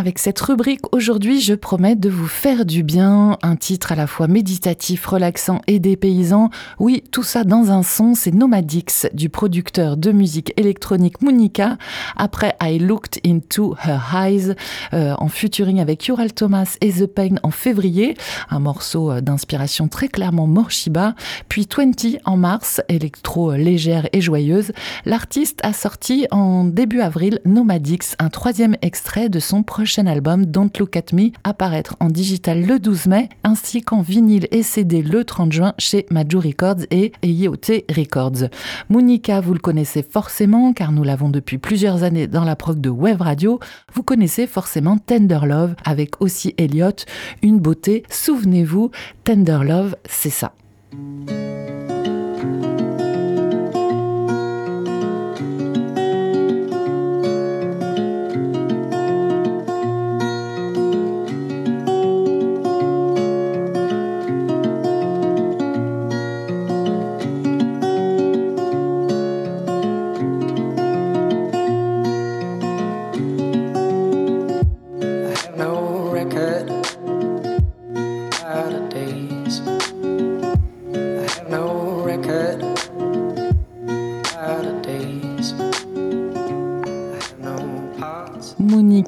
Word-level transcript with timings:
Avec 0.00 0.18
cette 0.18 0.40
rubrique, 0.40 0.80
aujourd'hui, 0.92 1.42
je 1.42 1.52
promets 1.52 1.94
de 1.94 2.08
vous 2.08 2.26
faire 2.26 2.64
du 2.64 2.82
bien. 2.82 3.36
Un 3.42 3.54
titre 3.54 3.92
à 3.92 3.96
la 3.96 4.06
fois 4.06 4.28
méditatif, 4.28 5.04
relaxant 5.04 5.60
et 5.66 5.78
dépaysant. 5.78 6.48
Oui, 6.78 7.04
tout 7.12 7.22
ça 7.22 7.44
dans 7.44 7.70
un 7.70 7.82
son, 7.82 8.14
c'est 8.14 8.32
Nomadix 8.32 9.06
du 9.12 9.28
producteur 9.28 9.98
de 9.98 10.10
musique 10.10 10.54
électronique 10.56 11.20
Monica. 11.20 11.76
Après 12.16 12.56
I 12.62 12.78
Looked 12.78 13.20
Into 13.26 13.76
Her 13.84 14.00
Eyes, 14.14 14.54
euh, 14.94 15.12
en 15.18 15.28
featuring 15.28 15.80
avec 15.80 16.08
Ural 16.08 16.32
Thomas 16.32 16.78
et 16.80 16.92
The 16.94 17.06
Pain 17.06 17.34
en 17.42 17.50
février. 17.50 18.16
Un 18.48 18.60
morceau 18.60 19.10
euh, 19.10 19.20
d'inspiration 19.20 19.88
très 19.88 20.08
clairement 20.08 20.46
Morshiba. 20.46 21.14
Puis 21.50 21.68
20 21.70 22.20
en 22.24 22.38
mars, 22.38 22.80
électro 22.88 23.52
légère 23.52 24.08
et 24.14 24.22
joyeuse. 24.22 24.72
L'artiste 25.04 25.60
a 25.62 25.74
sorti 25.74 26.26
en 26.30 26.64
début 26.64 27.02
avril 27.02 27.40
Nomadix, 27.44 28.16
un 28.18 28.30
troisième 28.30 28.76
extrait 28.80 29.28
de 29.28 29.40
son 29.40 29.62
prochain 29.62 29.89
album 29.98 30.46
Don't 30.46 30.70
Look 30.78 30.96
At 30.96 31.12
Me 31.12 31.30
apparaître 31.44 31.96
en 32.00 32.08
digital 32.08 32.62
le 32.62 32.78
12 32.78 33.06
mai 33.06 33.28
ainsi 33.44 33.82
qu'en 33.82 34.02
vinyle 34.02 34.46
et 34.50 34.62
CD 34.62 35.02
le 35.02 35.24
30 35.24 35.52
juin 35.52 35.74
chez 35.78 36.06
Major 36.10 36.42
Records 36.42 36.84
et 36.90 37.12
IoT 37.22 37.84
Records. 37.96 38.48
Monica, 38.88 39.40
vous 39.40 39.52
le 39.52 39.58
connaissez 39.58 40.02
forcément 40.02 40.72
car 40.72 40.92
nous 40.92 41.02
l'avons 41.02 41.28
depuis 41.28 41.58
plusieurs 41.58 42.02
années 42.02 42.26
dans 42.26 42.44
la 42.44 42.56
prog 42.56 42.80
de 42.80 42.90
Web 42.90 43.20
Radio. 43.20 43.58
Vous 43.92 44.02
connaissez 44.02 44.46
forcément 44.46 44.98
Tender 44.98 45.40
Love 45.44 45.74
avec 45.84 46.20
aussi 46.20 46.54
Elliot, 46.58 46.90
une 47.42 47.58
beauté. 47.58 48.04
Souvenez-vous, 48.10 48.90
Tender 49.24 49.60
Love, 49.64 49.96
c'est 50.08 50.30
ça. 50.30 50.52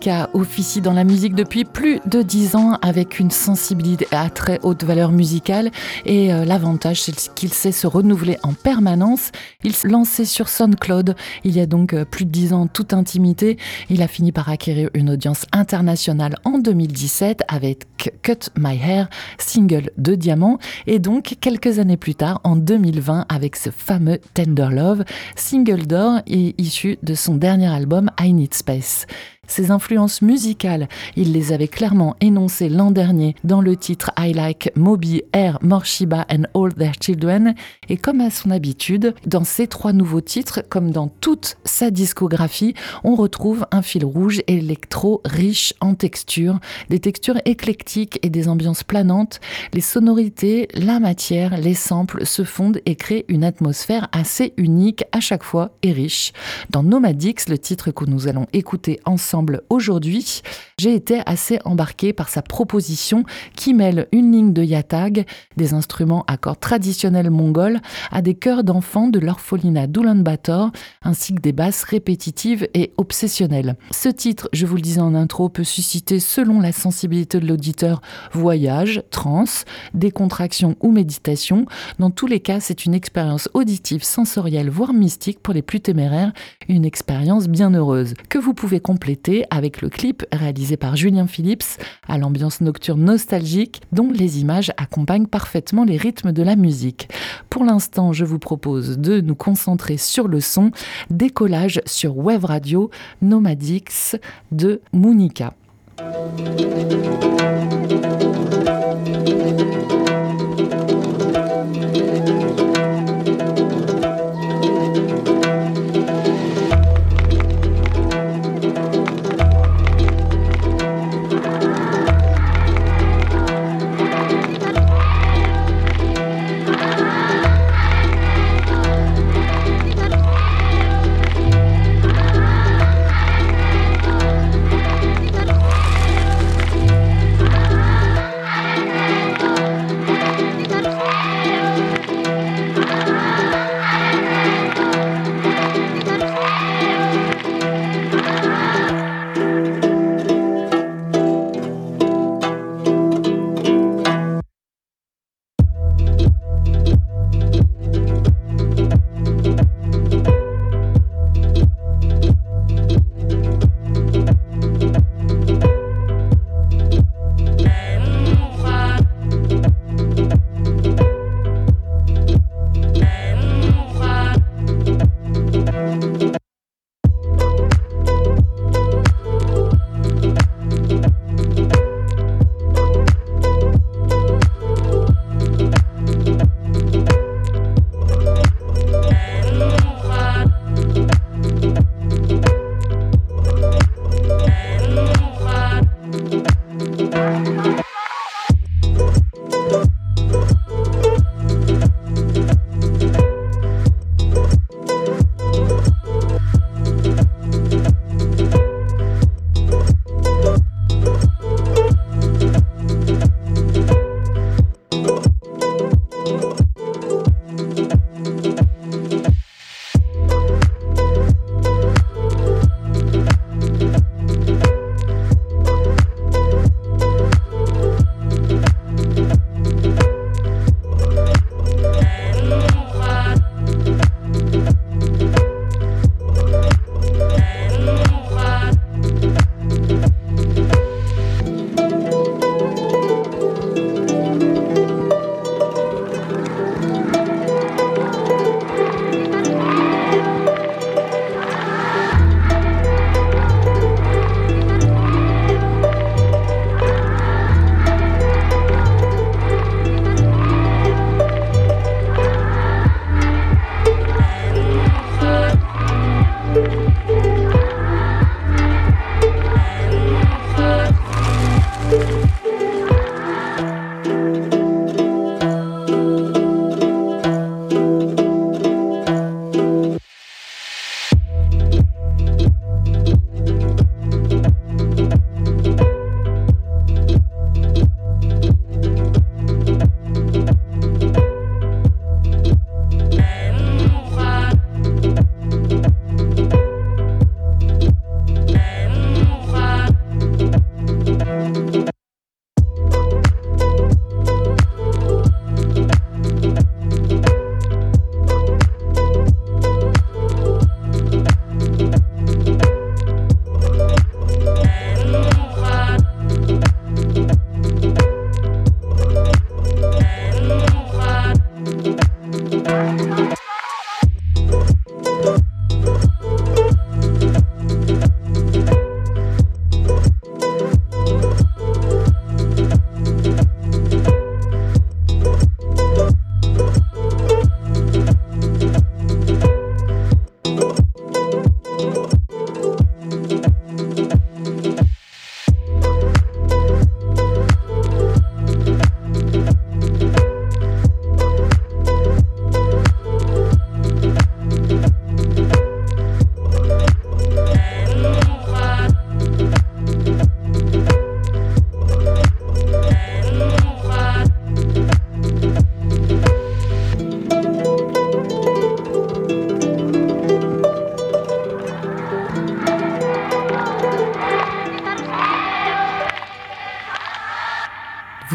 Monica 0.02 0.30
officie 0.32 0.80
dans 0.80 0.94
la 0.94 1.04
musique 1.04 1.36
depuis 1.36 1.64
plus 1.64 2.00
de 2.06 2.22
dix 2.22 2.56
ans 2.56 2.76
avec 2.82 3.20
une 3.20 3.30
sensibilité 3.30 4.08
à 4.10 4.30
très 4.30 4.58
haute 4.64 4.82
valeur 4.82 5.12
musicale 5.12 5.70
et 6.04 6.34
euh, 6.34 6.44
l'avantage 6.44 7.00
c'est 7.02 7.32
qu'il 7.34 7.52
sait 7.52 7.70
se 7.70 7.86
renouveler 7.86 8.36
en 8.42 8.52
permanence. 8.52 9.30
Il 9.62 9.74
s'est 9.74 9.86
lancé 9.86 10.24
sur 10.24 10.48
SoundCloud 10.48 11.14
il 11.44 11.54
y 11.54 11.60
a 11.60 11.66
donc 11.66 11.92
euh, 11.92 12.04
plus 12.04 12.24
de 12.24 12.30
dix 12.30 12.52
ans 12.52 12.66
toute 12.66 12.94
intimité. 12.94 13.58
Il 13.90 14.02
a 14.02 14.08
fini 14.08 14.32
par 14.32 14.48
acquérir 14.48 14.90
une 14.94 15.08
audience 15.08 15.46
internationale 15.52 16.34
en 16.44 16.58
2017 16.58 17.42
avec 17.46 17.86
Cut 18.22 18.50
My 18.58 18.76
Hair, 18.76 19.08
single 19.38 19.90
de 19.98 20.16
diamant 20.16 20.58
et 20.88 20.98
donc 20.98 21.36
quelques 21.40 21.78
années 21.78 21.96
plus 21.96 22.16
tard 22.16 22.40
en 22.42 22.56
2020 22.56 23.26
avec 23.28 23.54
ce 23.54 23.70
fameux 23.70 24.18
Tender 24.34 24.68
Love, 24.72 25.04
single 25.36 25.86
d'or 25.86 26.22
et 26.26 26.56
issu 26.58 26.98
de 27.04 27.14
son 27.14 27.36
dernier 27.36 27.68
album 27.68 28.10
I 28.20 28.32
Need 28.32 28.54
Space. 28.54 29.06
Ses 29.48 29.72
influences 29.72 30.22
musicales, 30.22 30.88
il 31.16 31.32
les 31.32 31.52
avait 31.52 31.68
clairement 31.68 32.14
énoncées 32.20 32.68
l'an 32.68 32.92
dernier 32.92 33.34
dans 33.42 33.60
le 33.60 33.76
titre 33.76 34.12
I 34.16 34.32
Like 34.32 34.70
Moby, 34.76 35.24
Air, 35.32 35.58
Morshiba 35.62 36.24
and 36.30 36.44
All 36.54 36.72
Their 36.72 36.92
Children. 36.98 37.54
Et 37.88 37.96
comme 37.96 38.20
à 38.20 38.30
son 38.30 38.50
habitude, 38.52 39.14
dans 39.26 39.42
ces 39.42 39.66
trois 39.66 39.92
nouveaux 39.92 40.20
titres, 40.20 40.62
comme 40.70 40.92
dans 40.92 41.08
toute 41.08 41.56
sa 41.64 41.90
discographie, 41.90 42.74
on 43.02 43.16
retrouve 43.16 43.66
un 43.72 43.82
fil 43.82 44.04
rouge 44.04 44.42
électro 44.46 45.20
riche 45.24 45.74
en 45.80 45.94
textures, 45.94 46.60
des 46.88 47.00
textures 47.00 47.40
éclectiques 47.44 48.20
et 48.22 48.30
des 48.30 48.48
ambiances 48.48 48.84
planantes. 48.84 49.40
Les 49.74 49.80
sonorités, 49.80 50.68
la 50.72 51.00
matière, 51.00 51.58
les 51.58 51.74
samples 51.74 52.26
se 52.26 52.44
fondent 52.44 52.80
et 52.86 52.94
créent 52.94 53.26
une 53.28 53.44
atmosphère 53.44 54.08
assez 54.12 54.54
unique 54.56 55.04
à 55.10 55.20
chaque 55.20 55.42
fois 55.42 55.72
et 55.82 55.92
riche. 55.92 56.32
Dans 56.70 56.84
Nomadix, 56.84 57.48
le 57.48 57.58
titre 57.58 57.90
que 57.90 58.04
nous 58.04 58.28
allons 58.28 58.46
écouter 58.52 59.00
ensemble, 59.04 59.31
aujourd'hui, 59.70 60.42
j'ai 60.78 60.94
été 60.94 61.20
assez 61.26 61.58
embarqué 61.64 62.12
par 62.12 62.28
sa 62.28 62.42
proposition 62.42 63.24
qui 63.54 63.74
mêle 63.74 64.08
une 64.12 64.32
ligne 64.32 64.52
de 64.52 64.62
yatag, 64.62 65.26
des 65.56 65.74
instruments 65.74 66.24
à 66.26 66.36
cordes 66.36 66.60
traditionnels 66.60 67.30
mongols, 67.30 67.80
à 68.10 68.22
des 68.22 68.34
chœurs 68.34 68.64
d'enfants 68.64 69.08
de 69.08 69.18
l'orphelinat 69.18 69.86
d'Oulan-Bator, 69.86 70.70
ainsi 71.02 71.34
que 71.34 71.40
des 71.40 71.52
basses 71.52 71.84
répétitives 71.84 72.68
et 72.74 72.92
obsessionnelles. 72.96 73.76
Ce 73.90 74.08
titre, 74.08 74.48
je 74.52 74.66
vous 74.66 74.76
le 74.76 74.82
disais 74.82 75.00
en 75.00 75.14
intro, 75.14 75.48
peut 75.48 75.64
susciter, 75.64 76.20
selon 76.20 76.60
la 76.60 76.72
sensibilité 76.72 77.38
de 77.38 77.46
l'auditeur, 77.46 78.00
voyage, 78.32 79.02
trance, 79.10 79.64
décontraction 79.94 80.76
ou 80.80 80.90
méditation. 80.90 81.66
Dans 81.98 82.10
tous 82.10 82.26
les 82.26 82.40
cas, 82.40 82.60
c'est 82.60 82.84
une 82.84 82.94
expérience 82.94 83.48
auditive, 83.54 84.02
sensorielle, 84.02 84.70
voire 84.70 84.92
mystique 84.92 85.40
pour 85.40 85.54
les 85.54 85.62
plus 85.62 85.80
téméraires, 85.80 86.32
une 86.68 86.84
expérience 86.84 87.48
bien 87.48 87.72
heureuse, 87.72 88.14
que 88.28 88.38
vous 88.38 88.54
pouvez 88.54 88.80
compléter 88.80 89.21
avec 89.50 89.82
le 89.82 89.88
clip 89.88 90.24
réalisé 90.32 90.76
par 90.76 90.96
Julien 90.96 91.26
Phillips 91.26 91.78
à 92.08 92.18
l'ambiance 92.18 92.60
nocturne 92.60 93.04
nostalgique 93.04 93.80
dont 93.92 94.10
les 94.10 94.40
images 94.40 94.72
accompagnent 94.76 95.26
parfaitement 95.26 95.84
les 95.84 95.96
rythmes 95.96 96.32
de 96.32 96.42
la 96.42 96.56
musique. 96.56 97.08
Pour 97.50 97.64
l'instant, 97.64 98.12
je 98.12 98.24
vous 98.24 98.38
propose 98.38 98.98
de 98.98 99.20
nous 99.20 99.34
concentrer 99.34 99.96
sur 99.96 100.28
le 100.28 100.40
son, 100.40 100.70
décollage 101.10 101.80
sur 101.86 102.16
Web 102.18 102.44
Radio 102.44 102.90
Nomadix 103.20 104.16
de 104.50 104.80
Monica. 104.92 105.54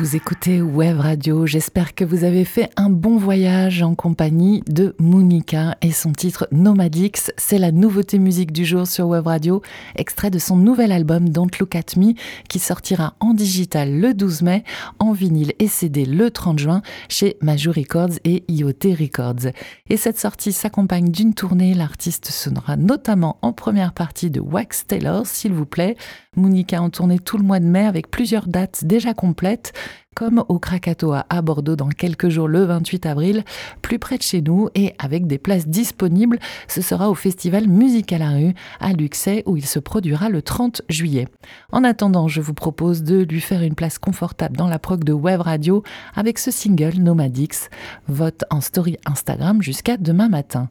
Vous 0.07 0.15
écoutez 0.15 0.61
Web 0.61 1.01
Radio. 1.01 1.45
J'espère 1.45 1.93
que 1.93 2.05
vous 2.05 2.23
avez 2.23 2.45
fait 2.45 2.69
un 2.77 2.89
bon 2.89 3.17
voyage 3.17 3.81
en 3.81 3.93
compagnie 3.93 4.63
de 4.65 4.95
Monica 4.99 5.75
et 5.81 5.91
son 5.91 6.13
titre 6.13 6.47
Nomadix. 6.53 7.29
C'est 7.35 7.57
la 7.57 7.73
nouveauté 7.73 8.17
musique 8.17 8.53
du 8.53 8.63
jour 8.63 8.87
sur 8.87 9.09
Web 9.09 9.27
Radio, 9.27 9.61
extrait 9.97 10.29
de 10.29 10.39
son 10.39 10.55
nouvel 10.55 10.93
album 10.93 11.27
Don't 11.27 11.51
Look 11.59 11.75
At 11.75 11.97
Me 11.97 12.13
qui 12.47 12.59
sortira 12.59 13.15
en 13.19 13.33
digital 13.33 13.99
le 13.99 14.13
12 14.13 14.43
mai, 14.43 14.63
en 14.99 15.11
vinyle 15.11 15.51
et 15.59 15.67
CD 15.67 16.05
le 16.05 16.31
30 16.31 16.57
juin 16.57 16.81
chez 17.09 17.35
Major 17.41 17.75
Records 17.75 18.17
et 18.23 18.45
IoT 18.47 18.95
Records. 18.97 19.51
Et 19.89 19.97
cette 19.97 20.19
sortie 20.19 20.53
s'accompagne 20.53 21.11
d'une 21.11 21.33
tournée. 21.33 21.73
L'artiste 21.73 22.27
sonnera 22.27 22.77
notamment 22.77 23.39
en 23.41 23.51
première 23.51 23.91
partie 23.91 24.31
de 24.31 24.39
Wax 24.39 24.87
Taylor, 24.87 25.27
s'il 25.27 25.51
vous 25.51 25.65
plaît. 25.65 25.97
Monica 26.37 26.81
en 26.81 26.89
tournée 26.89 27.19
tout 27.19 27.37
le 27.37 27.43
mois 27.43 27.59
de 27.59 27.65
mai 27.65 27.85
avec 27.85 28.09
plusieurs 28.09 28.47
dates 28.47 28.85
déjà 28.85 29.13
complètes 29.13 29.73
comme 30.17 30.43
au 30.47 30.57
Krakatoa 30.57 31.27
à 31.29 31.43
Bordeaux 31.43 31.75
dans 31.75 31.89
quelques 31.89 32.29
jours 32.29 32.47
le 32.47 32.63
28 32.63 33.05
avril, 33.05 33.43
plus 33.83 33.99
près 33.99 34.17
de 34.17 34.23
chez 34.23 34.41
nous 34.41 34.67
et 34.73 34.95
avec 34.97 35.27
des 35.27 35.37
places 35.37 35.67
disponibles. 35.67 36.39
Ce 36.67 36.81
sera 36.81 37.11
au 37.11 37.13
festival 37.13 37.67
Musique 37.67 38.11
à 38.13 38.17
la 38.17 38.31
rue 38.31 38.55
à 38.79 38.93
Luxay 38.93 39.43
où 39.45 39.57
il 39.57 39.65
se 39.67 39.77
produira 39.77 40.29
le 40.29 40.41
30 40.41 40.81
juillet. 40.89 41.27
En 41.71 41.83
attendant, 41.83 42.27
je 42.27 42.41
vous 42.41 42.55
propose 42.55 43.03
de 43.03 43.25
lui 43.25 43.41
faire 43.41 43.61
une 43.61 43.75
place 43.75 43.99
confortable 43.99 44.57
dans 44.57 44.67
la 44.67 44.79
prog 44.79 45.03
de 45.03 45.13
Web 45.13 45.41
Radio 45.41 45.83
avec 46.15 46.39
ce 46.39 46.49
single 46.49 46.95
Nomadix. 46.97 47.69
Vote 48.07 48.43
en 48.49 48.59
story 48.59 48.97
Instagram 49.05 49.61
jusqu'à 49.61 49.97
demain 49.97 50.29
matin. 50.29 50.67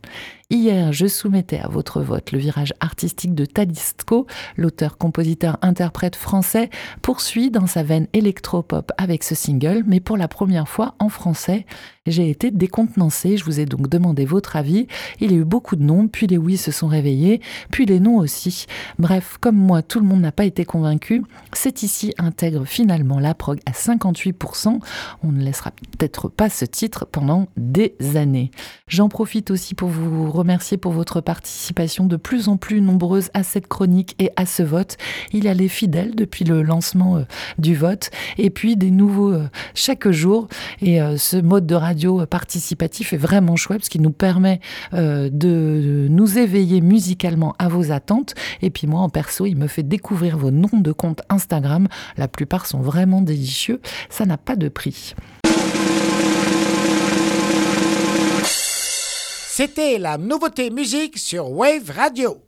Hier, 0.48 0.92
je 0.92 1.08
soumettais 1.08 1.58
à 1.58 1.66
votre 1.66 2.00
vote 2.00 2.30
le 2.30 2.38
virage 2.38 2.72
artistique 2.78 3.34
de 3.34 3.44
Tadisco, 3.44 4.28
l'auteur, 4.56 4.96
compositeur, 4.96 5.58
interprète 5.60 6.14
français, 6.14 6.70
poursuit 7.02 7.50
dans 7.50 7.66
sa 7.66 7.82
veine 7.82 8.06
électropop 8.12 8.92
avec 8.96 9.24
ce 9.24 9.34
single, 9.34 9.82
mais 9.88 9.98
pour 9.98 10.16
la 10.16 10.28
première 10.28 10.68
fois 10.68 10.94
en 11.00 11.08
français. 11.08 11.66
J'ai 12.06 12.30
été 12.30 12.50
décontenancée, 12.50 13.36
je 13.36 13.44
vous 13.44 13.60
ai 13.60 13.66
donc 13.66 13.88
demandé 13.88 14.25
votre 14.25 14.56
avis. 14.56 14.86
Il 15.20 15.32
y 15.32 15.34
a 15.34 15.38
eu 15.38 15.44
beaucoup 15.44 15.76
de 15.76 15.82
noms, 15.82 16.08
puis 16.08 16.26
les 16.26 16.38
oui 16.38 16.56
se 16.56 16.70
sont 16.70 16.86
réveillés, 16.86 17.40
puis 17.70 17.86
les 17.86 18.00
non 18.00 18.16
aussi. 18.16 18.66
Bref, 18.98 19.38
comme 19.40 19.56
moi, 19.56 19.82
tout 19.82 20.00
le 20.00 20.06
monde 20.06 20.20
n'a 20.20 20.32
pas 20.32 20.44
été 20.44 20.64
convaincu. 20.64 21.22
C'est 21.52 21.82
ici 21.82 22.14
intègre 22.18 22.64
finalement 22.64 23.18
la 23.18 23.34
prog 23.34 23.58
à 23.66 23.72
58%. 23.72 24.78
On 25.22 25.32
ne 25.32 25.42
laissera 25.42 25.72
peut-être 25.98 26.28
pas 26.28 26.48
ce 26.48 26.64
titre 26.64 27.06
pendant 27.10 27.48
des 27.56 27.94
années. 28.14 28.50
J'en 28.88 29.08
profite 29.08 29.50
aussi 29.50 29.75
pour 29.75 29.88
vous 29.88 30.30
remercier 30.30 30.76
pour 30.76 30.92
votre 30.92 31.20
participation 31.20 32.06
de 32.06 32.16
plus 32.16 32.48
en 32.48 32.56
plus 32.56 32.80
nombreuse 32.80 33.30
à 33.34 33.42
cette 33.42 33.66
chronique 33.66 34.14
et 34.18 34.30
à 34.36 34.46
ce 34.46 34.62
vote. 34.62 34.96
Il 35.32 35.44
y 35.44 35.48
a 35.48 35.54
les 35.54 35.68
fidèles 35.68 36.14
depuis 36.14 36.44
le 36.44 36.62
lancement 36.62 37.16
euh, 37.16 37.22
du 37.58 37.75
vote 37.75 38.10
et 38.38 38.50
puis 38.50 38.76
des 38.76 38.90
nouveaux 38.90 39.32
euh, 39.32 39.48
chaque 39.75 40.08
jour. 40.10 40.48
Et 40.80 41.00
euh, 41.00 41.16
ce 41.16 41.36
mode 41.36 41.66
de 41.66 41.75
radio 41.75 41.95
participatif 42.28 43.12
est 43.12 43.16
vraiment 43.16 43.56
chouette 43.56 43.78
parce 43.78 43.88
qu'il 43.88 44.02
nous 44.02 44.12
permet 44.12 44.60
euh, 44.94 45.28
de 45.32 46.06
nous 46.10 46.38
éveiller 46.38 46.80
musicalement 46.80 47.54
à 47.58 47.68
vos 47.68 47.92
attentes. 47.92 48.34
Et 48.62 48.70
puis 48.70 48.86
moi, 48.86 49.00
en 49.00 49.08
perso, 49.08 49.46
il 49.46 49.56
me 49.56 49.66
fait 49.66 49.82
découvrir 49.82 50.36
vos 50.36 50.50
noms 50.50 50.80
de 50.80 50.92
compte 50.92 51.22
Instagram. 51.28 51.88
La 52.16 52.28
plupart 52.28 52.66
sont 52.66 52.80
vraiment 52.80 53.22
délicieux. 53.22 53.80
Ça 54.10 54.26
n'a 54.26 54.36
pas 54.36 54.56
de 54.56 54.68
prix. 54.68 55.14
C'était 59.56 59.98
la 59.98 60.18
nouveauté 60.18 60.70
musique 60.70 61.16
sur 61.16 61.50
Wave 61.50 61.90
Radio. 61.90 62.42